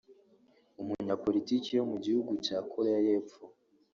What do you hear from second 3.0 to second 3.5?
y’Epfo